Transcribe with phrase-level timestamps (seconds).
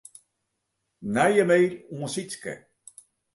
[1.13, 2.53] Nije mail oan Sytske.